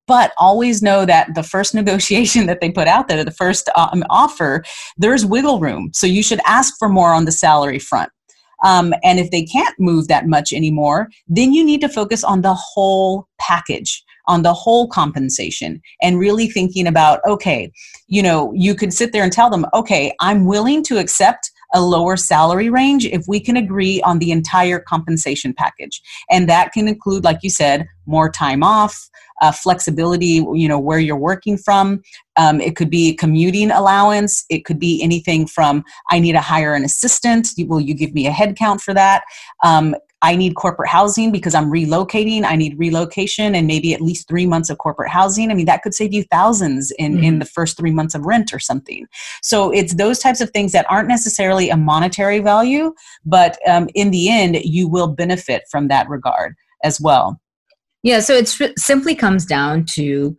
But 0.06 0.32
always 0.38 0.82
know 0.82 1.06
that 1.06 1.34
the 1.34 1.42
first 1.42 1.74
negotiation 1.74 2.46
that 2.46 2.60
they 2.60 2.70
put 2.70 2.88
out 2.88 3.08
there 3.08 3.24
the 3.24 3.30
first 3.30 3.68
um, 3.76 4.04
offer 4.08 4.64
there's 4.96 5.26
wiggle 5.26 5.60
room 5.60 5.90
so 5.92 6.06
you 6.06 6.22
should 6.22 6.40
ask 6.46 6.74
for 6.78 6.88
more 6.88 7.12
on 7.12 7.26
the 7.26 7.32
salary 7.32 7.78
front 7.78 8.10
um, 8.62 8.94
and 9.02 9.18
if 9.18 9.30
they 9.30 9.42
can't 9.42 9.78
move 9.78 10.08
that 10.08 10.26
much 10.26 10.52
anymore, 10.52 11.08
then 11.26 11.52
you 11.52 11.64
need 11.64 11.80
to 11.80 11.88
focus 11.88 12.22
on 12.22 12.42
the 12.42 12.54
whole 12.54 13.26
package, 13.38 14.02
on 14.26 14.42
the 14.42 14.54
whole 14.54 14.88
compensation, 14.88 15.80
and 16.02 16.18
really 16.18 16.48
thinking 16.48 16.86
about 16.86 17.20
okay, 17.26 17.72
you 18.06 18.22
know, 18.22 18.52
you 18.54 18.74
could 18.74 18.92
sit 18.92 19.12
there 19.12 19.24
and 19.24 19.32
tell 19.32 19.50
them, 19.50 19.66
okay, 19.74 20.14
I'm 20.20 20.46
willing 20.46 20.82
to 20.84 20.98
accept 20.98 21.50
a 21.74 21.80
lower 21.80 22.16
salary 22.16 22.70
range 22.70 23.04
if 23.04 23.24
we 23.28 23.40
can 23.40 23.56
agree 23.56 24.00
on 24.02 24.18
the 24.18 24.30
entire 24.30 24.78
compensation 24.78 25.52
package. 25.52 26.00
And 26.30 26.48
that 26.48 26.72
can 26.72 26.88
include, 26.88 27.24
like 27.24 27.40
you 27.42 27.50
said, 27.50 27.86
more 28.06 28.30
time 28.30 28.62
off, 28.62 29.10
uh, 29.42 29.52
flexibility, 29.52 30.44
you 30.54 30.68
know, 30.68 30.78
where 30.78 30.98
you're 30.98 31.16
working 31.16 31.58
from. 31.58 32.02
Um, 32.36 32.60
it 32.60 32.76
could 32.76 32.90
be 32.90 33.14
commuting 33.14 33.70
allowance. 33.70 34.44
It 34.48 34.64
could 34.64 34.78
be 34.78 35.02
anything 35.02 35.46
from 35.46 35.84
I 36.10 36.20
need 36.20 36.32
to 36.32 36.40
hire 36.40 36.74
an 36.74 36.84
assistant. 36.84 37.48
Will 37.58 37.80
you 37.80 37.94
give 37.94 38.14
me 38.14 38.26
a 38.26 38.30
head 38.30 38.56
count 38.56 38.80
for 38.80 38.94
that? 38.94 39.24
Um, 39.62 39.96
I 40.24 40.36
need 40.36 40.54
corporate 40.54 40.88
housing 40.88 41.30
because 41.30 41.54
I'm 41.54 41.70
relocating. 41.70 42.44
I 42.44 42.56
need 42.56 42.78
relocation 42.78 43.54
and 43.54 43.66
maybe 43.66 43.92
at 43.92 44.00
least 44.00 44.26
three 44.26 44.46
months 44.46 44.70
of 44.70 44.78
corporate 44.78 45.10
housing. 45.10 45.50
I 45.50 45.54
mean, 45.54 45.66
that 45.66 45.82
could 45.82 45.92
save 45.92 46.14
you 46.14 46.24
thousands 46.24 46.90
in, 46.92 47.16
mm-hmm. 47.16 47.24
in 47.24 47.38
the 47.40 47.44
first 47.44 47.76
three 47.76 47.90
months 47.90 48.14
of 48.14 48.24
rent 48.24 48.54
or 48.54 48.58
something. 48.58 49.06
So 49.42 49.70
it's 49.70 49.96
those 49.96 50.18
types 50.18 50.40
of 50.40 50.48
things 50.48 50.72
that 50.72 50.86
aren't 50.88 51.08
necessarily 51.08 51.68
a 51.68 51.76
monetary 51.76 52.40
value, 52.40 52.94
but 53.26 53.58
um, 53.68 53.90
in 53.94 54.12
the 54.12 54.30
end, 54.30 54.56
you 54.64 54.88
will 54.88 55.08
benefit 55.08 55.64
from 55.70 55.88
that 55.88 56.08
regard 56.08 56.54
as 56.82 56.98
well. 56.98 57.38
Yeah, 58.02 58.20
so 58.20 58.32
it 58.34 58.48
simply 58.78 59.14
comes 59.14 59.44
down 59.44 59.84
to 59.92 60.36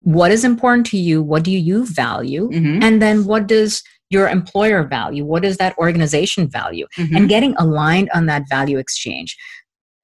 what 0.00 0.30
is 0.30 0.44
important 0.44 0.86
to 0.86 0.98
you, 0.98 1.22
what 1.22 1.42
do 1.42 1.50
you 1.50 1.84
value, 1.84 2.48
mm-hmm. 2.48 2.82
and 2.82 3.02
then 3.02 3.26
what 3.26 3.46
does 3.46 3.82
your 4.10 4.28
employer 4.28 4.84
value, 4.84 5.24
what 5.24 5.42
does 5.42 5.56
that 5.56 5.76
organization 5.78 6.48
value, 6.48 6.86
mm-hmm. 6.96 7.16
and 7.16 7.28
getting 7.28 7.54
aligned 7.58 8.10
on 8.14 8.26
that 8.26 8.44
value 8.48 8.78
exchange. 8.78 9.36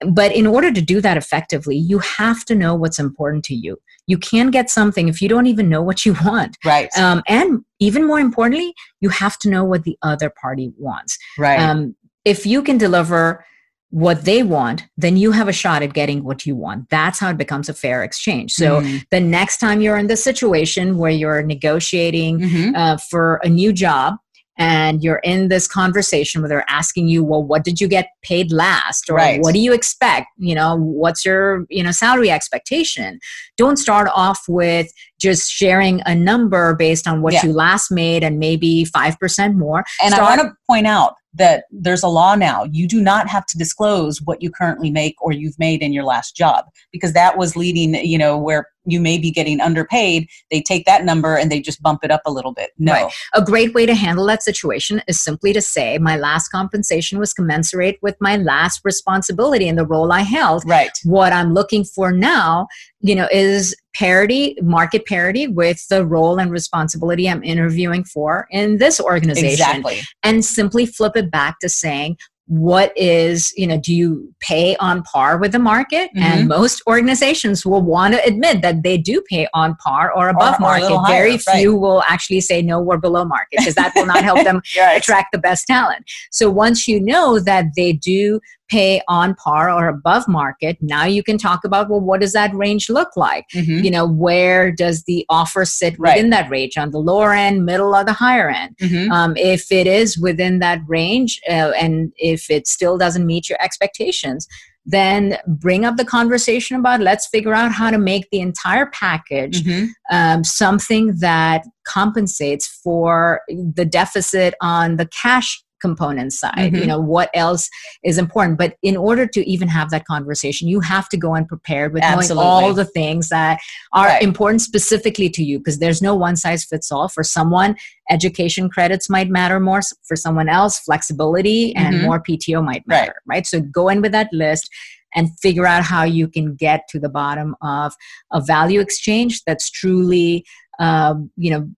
But 0.05 0.33
in 0.33 0.47
order 0.47 0.73
to 0.73 0.81
do 0.81 1.01
that 1.01 1.17
effectively, 1.17 1.77
you 1.77 2.01
have 2.01 2.45
to 2.47 2.57
know 2.57 2.75
what's 2.75 2.99
important 2.99 3.45
to 3.45 3.55
you. 3.55 3.79
You 4.09 4.19
can't 4.19 4.51
get 4.51 4.69
something 4.69 5.07
if 5.09 5.23
you 5.23 5.29
don't 5.29 5.47
even 5.47 5.69
know 5.69 5.83
what 5.83 6.05
you 6.05 6.17
want. 6.25 6.57
Right. 6.65 6.89
Um, 6.99 7.23
and 7.29 7.61
even 7.79 8.07
more 8.07 8.19
importantly, 8.19 8.75
you 9.01 9.11
have 9.11 9.39
to 9.41 9.49
know 9.49 9.65
what 9.65 9.85
the 9.85 9.97
other 10.03 10.33
party 10.41 10.73
wants. 10.77 11.17
Right. 11.39 11.61
Um, 11.61 11.95
if 12.25 12.47
you 12.47 12.63
can 12.63 12.79
deliver 12.79 13.45
what 13.93 14.25
they 14.25 14.43
want, 14.43 14.87
then 14.97 15.19
you 15.19 15.33
have 15.33 15.49
a 15.49 15.53
shot 15.53 15.83
at 15.83 15.93
getting 15.93 16.25
what 16.25 16.47
you 16.47 16.57
want. 16.57 16.89
That's 16.89 17.19
how 17.19 17.29
it 17.29 17.37
becomes 17.37 17.69
a 17.69 17.75
fair 17.75 18.03
exchange. 18.03 18.51
So 18.51 18.81
mm. 18.81 19.05
the 19.11 19.21
next 19.21 19.59
time 19.59 19.83
you're 19.83 19.99
in 19.99 20.07
this 20.07 20.25
situation 20.25 20.97
where 20.97 21.11
you're 21.11 21.43
negotiating 21.43 22.41
mm-hmm. 22.41 22.75
uh, 22.75 22.97
for 22.97 23.39
a 23.45 23.51
new 23.51 23.71
job, 23.71 24.15
and 24.59 25.03
you're 25.03 25.21
in 25.25 25.49
this 25.49 25.67
conversation 25.67 26.41
where 26.41 26.49
they're 26.49 26.71
asking 26.71 27.09
you 27.09 27.25
well 27.25 27.43
what 27.43 27.65
did 27.65 27.81
you 27.81 27.89
get 27.89 28.09
paid 28.23 28.53
last 28.53 29.09
or 29.09 29.17
right. 29.17 29.41
what 29.41 29.55
do 29.55 29.59
you 29.59 29.73
expect 29.73 30.27
you 30.37 30.55
know 30.55 30.77
what's 30.77 31.25
your 31.25 31.65
you 31.71 31.83
know 31.83 31.91
salary 31.91 32.31
expectation 32.31 33.19
don't 33.57 33.79
start 33.79 34.11
off 34.15 34.43
with 34.49 34.93
just 35.23 35.51
sharing 35.51 36.03
a 36.05 36.15
number 36.15 36.75
based 36.75 37.07
on 37.07 37.23
what 37.23 37.33
yeah. 37.33 37.47
you 37.47 37.53
last 37.53 37.91
made 37.91 38.25
and 38.25 38.39
maybe 38.39 38.85
5% 38.85 39.55
more 39.55 39.85
and 40.03 40.13
start- 40.13 40.33
i 40.33 40.37
want 40.37 40.41
to 40.49 40.55
point 40.69 40.87
out 40.87 41.15
that 41.35 41.65
there's 41.71 42.03
a 42.03 42.09
law 42.09 42.35
now. 42.35 42.65
You 42.65 42.87
do 42.87 43.01
not 43.01 43.29
have 43.29 43.47
to 43.47 43.59
disclose 43.59 44.21
what 44.21 44.43
you 44.43 44.51
currently 44.51 44.91
make 44.91 45.15
or 45.21 45.33
you've 45.33 45.59
made 45.59 45.83
in 45.83 45.93
your 45.93 46.05
last 46.05 46.37
job 46.37 46.67
because 46.93 47.15
that 47.15 47.39
was 47.39 47.57
leading, 47.57 47.95
you 47.95 48.19
know, 48.19 48.37
where 48.37 48.67
you 48.85 49.01
may 49.01 49.17
be 49.17 49.31
getting 49.31 49.61
underpaid. 49.61 50.29
They 50.51 50.61
take 50.61 50.85
that 50.87 51.05
number 51.05 51.37
and 51.37 51.51
they 51.51 51.61
just 51.61 51.81
bump 51.81 52.01
it 52.03 52.11
up 52.11 52.23
a 52.27 52.33
little 52.33 52.53
bit. 52.53 52.71
No. 52.79 52.93
Right. 52.93 53.13
A 53.35 53.43
great 53.43 53.75
way 53.75 53.87
to 53.87 53.95
handle 53.95 54.27
that 54.27 54.43
situation 54.43 55.03
is 55.07 55.23
simply 55.23 55.53
to 55.53 55.63
say, 55.63 55.99
my 55.99 56.17
last 56.17 56.49
compensation 56.49 57.19
was 57.19 57.33
commensurate 57.33 57.99
with 58.03 58.17
my 58.21 58.37
last 58.37 58.81
responsibility 58.85 59.69
in 59.69 59.77
the 59.77 59.87
role 59.87 60.13
I 60.13 60.21
held. 60.21 60.65
Right. 60.67 60.91
What 61.05 61.33
I'm 61.33 61.55
looking 61.55 61.85
for 61.85 62.13
now, 62.13 62.67
you 63.03 63.15
know, 63.15 63.29
is 63.33 63.75
parity, 63.95 64.57
market 64.63 65.05
parity 65.07 65.49
with 65.49 65.87
the 65.89 66.07
role 66.07 66.39
and 66.39 66.51
responsibility 66.51 67.29
I'm 67.29 67.43
interviewing 67.43 68.05
for 68.05 68.47
in 68.51 68.79
this 68.79 69.01
organization. 69.01 69.51
Exactly. 69.51 70.01
And 70.23 70.45
simply 70.45 70.87
flip 70.87 71.17
it 71.17 71.31
back 71.31 71.59
to 71.61 71.69
saying, 71.69 72.17
what 72.47 72.93
is 72.97 73.53
you 73.57 73.67
know 73.67 73.79
do 73.79 73.95
you 73.95 74.35
pay 74.41 74.77
on 74.77 75.03
par 75.05 75.39
with 75.39 75.53
the 75.53 75.59
market 75.59 76.11
mm-hmm. 76.11 76.23
and 76.23 76.49
most 76.49 76.83
organizations 76.87 77.65
will 77.65 77.81
want 77.81 78.13
to 78.13 78.23
admit 78.27 78.63
that 78.63 78.83
they 78.83 78.99
do 78.99 79.23
pay 79.31 79.47
on 79.55 79.77
par 79.77 80.13
or 80.13 80.29
above 80.29 80.57
or, 80.57 80.61
market 80.61 80.91
or 80.91 81.01
higher, 81.01 81.23
very 81.23 81.39
few 81.39 81.73
right. 81.73 81.81
will 81.81 82.03
actually 82.09 82.41
say 82.41 82.61
no 82.61 82.81
we're 82.81 82.99
below 82.99 83.25
market 83.25 83.59
because 83.59 83.77
that 83.77 83.93
will 83.95 84.07
not 84.07 84.25
help 84.25 84.39
them 84.45 84.61
right. 84.77 85.01
attract 85.01 85.31
the 85.33 85.39
best 85.39 85.67
talent 85.67 86.05
so 86.31 86.51
once 86.51 86.89
you 86.89 87.01
know 87.01 87.39
that 87.39 87.65
they 87.77 87.93
do 87.93 88.41
pay 88.73 89.03
on 89.07 89.35
par 89.35 89.71
or 89.71 89.87
above 89.87 90.27
market 90.27 90.79
now 90.81 91.05
you 91.05 91.23
can 91.23 91.37
talk 91.37 91.63
about 91.63 91.91
well 91.91 92.01
what 92.01 92.23
does 92.23 92.33
that 92.33 92.55
range 92.55 92.89
look 92.89 93.15
like 93.17 93.45
mm-hmm. 93.55 93.85
you 93.85 93.91
know 93.91 94.07
where 94.07 94.73
does 94.73 95.03
the 95.05 95.27
offer 95.29 95.67
sit 95.67 95.95
right. 95.99 96.17
within 96.17 96.31
that 96.31 96.49
range 96.49 96.79
on 96.79 96.91
the 96.91 96.99
lower 96.99 97.35
end 97.35 97.67
middle 97.67 97.95
or 97.95 98.03
the 98.03 98.15
higher 98.15 98.49
end 98.49 98.75
mm-hmm. 98.79 99.13
um, 99.13 99.37
if 99.37 99.71
it 99.71 99.87
is 99.87 100.17
within 100.17 100.59
that 100.61 100.81
range 100.87 101.39
uh, 101.51 101.73
and 101.79 102.13
if 102.17 102.51
it 102.51 102.67
still 102.67 102.97
doesn't 102.97 103.27
meet 103.27 103.47
your 103.51 103.61
expectations 103.61 104.49
then 104.87 105.37
bring 105.47 105.85
up 105.85 105.97
the 105.99 106.05
conversation 106.05 106.77
about 106.77 107.01
let's 107.01 107.29
figure 107.29 107.55
out 107.55 107.73
how 107.73 107.91
to 107.91 107.99
make 107.99 108.29
the 108.31 108.41
entire 108.41 108.87
package 108.87 109.63
mm-hmm. 109.63 109.87
um, 110.11 110.43
something 110.43 111.15
that 111.19 111.63
compensates 111.87 112.67
for 112.67 113.43
the 113.49 113.85
deficit 113.85 114.55
on 114.63 114.97
the 114.97 115.07
cash 115.07 115.63
component 115.83 116.33
side 116.33 116.55
mm-hmm. 116.57 116.77
you 116.77 116.87
know 116.87 116.99
what 116.99 117.29
else 117.35 117.69
is 118.03 118.17
important 118.17 118.57
but 118.57 118.77
in 118.83 118.97
order 118.97 119.27
to 119.27 119.47
even 119.49 119.69
have 119.69 119.91
that 119.91 120.05
conversation 120.07 120.69
you 120.69 120.81
have 120.81 121.09
to 121.09 121.17
go 121.17 121.35
in 121.35 121.45
prepared 121.45 121.93
with 121.93 122.03
Absolutely. 122.03 122.37
knowing 122.37 122.47
all 122.47 122.73
the 122.73 122.85
things 122.85 123.29
that 123.29 123.61
are 123.93 124.07
right. 124.07 124.23
important 124.23 124.63
specifically 124.63 125.29
to 125.29 125.43
you 125.43 125.59
because 125.59 125.79
there's 125.79 126.01
no 126.01 126.15
one 126.15 126.37
size 126.37 126.65
fits 126.65 126.91
all 126.91 127.09
for 127.09 127.23
someone 127.23 127.77
education 128.11 128.71
credits 128.71 129.11
might 129.11 129.29
matter 129.29 129.61
more 129.61 129.83
for 130.05 130.17
someone 130.17 130.49
else 130.49 130.79
flexibility 130.79 131.75
and 131.77 131.97
mm-hmm. 131.97 132.07
more 132.07 132.23
pto 132.23 132.65
might 132.65 132.87
matter 132.87 133.15
right. 133.27 133.37
right 133.37 133.47
so 133.47 133.61
go 133.61 133.89
in 133.89 134.01
with 134.01 134.13
that 134.13 134.29
list 134.33 134.71
and 135.15 135.29
figure 135.41 135.67
out 135.67 135.83
how 135.83 136.05
you 136.05 136.27
can 136.27 136.55
get 136.55 136.89
to 136.89 136.99
the 136.99 137.09
bottom 137.09 137.55
of 137.61 137.93
a 138.33 138.41
value 138.41 138.81
exchange 138.81 139.43
that's 139.45 139.71
truly 139.71 140.47
um, 140.79 141.31
you 141.37 141.51
know 141.51 141.69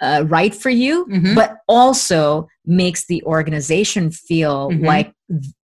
uh, 0.00 0.24
right 0.26 0.54
for 0.54 0.70
you, 0.70 1.06
mm-hmm. 1.06 1.34
but 1.34 1.58
also 1.68 2.48
makes 2.66 3.06
the 3.06 3.22
organization 3.24 4.10
feel 4.10 4.70
mm-hmm. 4.70 4.84
like 4.84 5.12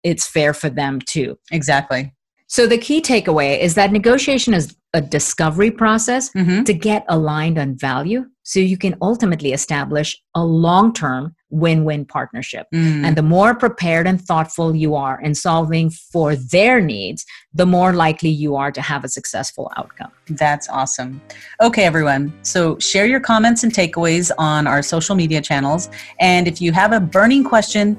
it's 0.02 0.26
fair 0.28 0.54
for 0.54 0.70
them 0.70 1.00
too. 1.00 1.38
Exactly. 1.52 2.12
So 2.48 2.66
the 2.66 2.78
key 2.78 3.00
takeaway 3.00 3.58
is 3.58 3.74
that 3.74 3.92
negotiation 3.92 4.54
is 4.54 4.76
a 4.94 5.00
discovery 5.00 5.70
process 5.70 6.30
mm-hmm. 6.30 6.62
to 6.62 6.72
get 6.72 7.04
aligned 7.08 7.58
on 7.58 7.76
value 7.76 8.24
so 8.44 8.60
you 8.60 8.78
can 8.78 8.96
ultimately 9.02 9.52
establish 9.52 10.16
a 10.34 10.44
long-term 10.44 11.34
win 11.50 11.84
win 11.84 12.04
partnership. 12.04 12.66
Mm. 12.74 13.04
And 13.04 13.16
the 13.16 13.22
more 13.22 13.54
prepared 13.54 14.06
and 14.06 14.20
thoughtful 14.20 14.74
you 14.74 14.94
are 14.94 15.20
in 15.20 15.34
solving 15.34 15.90
for 15.90 16.34
their 16.34 16.80
needs, 16.80 17.24
the 17.54 17.66
more 17.66 17.92
likely 17.92 18.30
you 18.30 18.56
are 18.56 18.72
to 18.72 18.80
have 18.80 19.04
a 19.04 19.08
successful 19.08 19.70
outcome. 19.76 20.10
That's 20.28 20.68
awesome. 20.68 21.20
Okay, 21.60 21.84
everyone. 21.84 22.32
So 22.42 22.78
share 22.78 23.06
your 23.06 23.20
comments 23.20 23.62
and 23.62 23.72
takeaways 23.72 24.30
on 24.38 24.66
our 24.66 24.82
social 24.82 25.14
media 25.14 25.40
channels. 25.40 25.88
And 26.20 26.48
if 26.48 26.60
you 26.60 26.72
have 26.72 26.92
a 26.92 27.00
burning 27.00 27.44
question, 27.44 27.98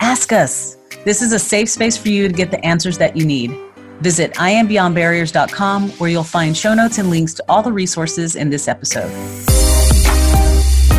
ask 0.00 0.32
us. 0.32 0.76
This 1.04 1.22
is 1.22 1.32
a 1.32 1.38
safe 1.38 1.68
space 1.68 1.96
for 1.96 2.08
you 2.08 2.26
to 2.28 2.34
get 2.34 2.50
the 2.50 2.64
answers 2.64 2.98
that 2.98 3.16
you 3.16 3.24
need. 3.24 3.56
Visit 4.00 4.34
iambeyondbarriers.com 4.34 5.90
where 5.90 6.10
you'll 6.10 6.24
find 6.24 6.56
show 6.56 6.74
notes 6.74 6.98
and 6.98 7.10
links 7.10 7.34
to 7.34 7.44
all 7.48 7.62
the 7.62 7.72
resources 7.72 8.36
in 8.36 8.50
this 8.50 8.68
episode. 8.68 9.55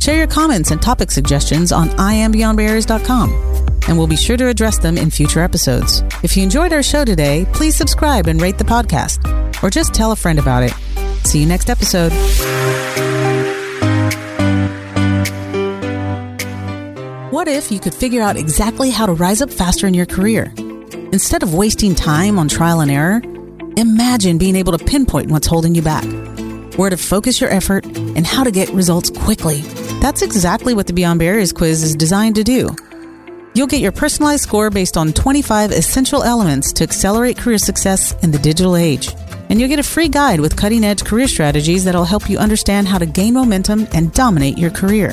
Share 0.00 0.16
your 0.16 0.26
comments 0.26 0.70
and 0.70 0.80
topic 0.80 1.10
suggestions 1.10 1.72
on 1.72 1.90
iambeyondbarriers.com 1.90 3.50
and 3.88 3.98
we'll 3.98 4.06
be 4.06 4.16
sure 4.16 4.36
to 4.36 4.48
address 4.48 4.78
them 4.78 4.96
in 4.96 5.10
future 5.10 5.40
episodes. 5.40 6.02
If 6.22 6.36
you 6.36 6.42
enjoyed 6.42 6.72
our 6.72 6.82
show 6.82 7.04
today, 7.04 7.46
please 7.52 7.76
subscribe 7.76 8.26
and 8.26 8.40
rate 8.40 8.58
the 8.58 8.64
podcast, 8.64 9.62
or 9.62 9.70
just 9.70 9.94
tell 9.94 10.12
a 10.12 10.16
friend 10.16 10.38
about 10.38 10.62
it. 10.62 10.72
See 11.26 11.40
you 11.40 11.46
next 11.46 11.68
episode. 11.70 12.12
What 17.32 17.48
if 17.48 17.72
you 17.72 17.80
could 17.80 17.94
figure 17.94 18.22
out 18.22 18.36
exactly 18.36 18.90
how 18.90 19.06
to 19.06 19.12
rise 19.12 19.40
up 19.40 19.50
faster 19.50 19.86
in 19.86 19.94
your 19.94 20.06
career? 20.06 20.52
Instead 21.12 21.42
of 21.42 21.54
wasting 21.54 21.94
time 21.94 22.38
on 22.38 22.48
trial 22.48 22.80
and 22.80 22.90
error, 22.90 23.22
imagine 23.76 24.38
being 24.38 24.56
able 24.56 24.76
to 24.76 24.84
pinpoint 24.84 25.30
what's 25.30 25.46
holding 25.46 25.74
you 25.74 25.82
back, 25.82 26.04
where 26.76 26.90
to 26.90 26.96
focus 26.96 27.40
your 27.40 27.50
effort, 27.50 27.84
and 27.86 28.26
how 28.26 28.44
to 28.44 28.50
get 28.50 28.68
results 28.70 29.10
quickly. 29.10 29.62
That's 30.00 30.22
exactly 30.22 30.72
what 30.72 30.86
the 30.86 30.94
Beyond 30.94 31.18
Barriers 31.18 31.52
quiz 31.52 31.82
is 31.82 31.94
designed 31.94 32.36
to 32.36 32.42
do. 32.42 32.74
You'll 33.54 33.66
get 33.66 33.82
your 33.82 33.92
personalized 33.92 34.44
score 34.44 34.70
based 34.70 34.96
on 34.96 35.12
25 35.12 35.72
essential 35.72 36.22
elements 36.22 36.72
to 36.74 36.84
accelerate 36.84 37.36
career 37.36 37.58
success 37.58 38.14
in 38.22 38.30
the 38.30 38.38
digital 38.38 38.76
age. 38.76 39.14
And 39.50 39.60
you'll 39.60 39.68
get 39.68 39.78
a 39.78 39.82
free 39.82 40.08
guide 40.08 40.40
with 40.40 40.56
cutting 40.56 40.84
edge 40.84 41.04
career 41.04 41.28
strategies 41.28 41.84
that'll 41.84 42.06
help 42.06 42.30
you 42.30 42.38
understand 42.38 42.88
how 42.88 42.96
to 42.96 43.04
gain 43.04 43.34
momentum 43.34 43.86
and 43.92 44.10
dominate 44.14 44.56
your 44.56 44.70
career. 44.70 45.10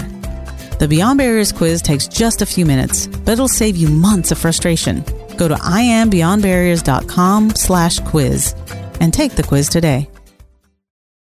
The 0.79 0.87
Beyond 0.87 1.17
Barriers 1.17 1.51
quiz 1.51 1.81
takes 1.81 2.07
just 2.07 2.41
a 2.41 2.45
few 2.45 2.65
minutes, 2.65 3.07
but 3.07 3.33
it'll 3.33 3.49
save 3.49 3.75
you 3.75 3.89
months 3.89 4.31
of 4.31 4.37
frustration. 4.37 5.03
Go 5.35 5.49
to 5.49 5.55
iambeyondbarriers.com 5.55 7.49
slash 7.55 7.99
quiz 7.99 8.55
and 9.01 9.13
take 9.13 9.35
the 9.35 9.43
quiz 9.43 9.67
today. 9.67 10.07